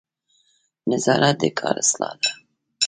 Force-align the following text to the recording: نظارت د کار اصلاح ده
نظارت 0.91 1.35
د 1.41 1.43
کار 1.59 1.75
اصلاح 1.83 2.13
ده 2.21 2.31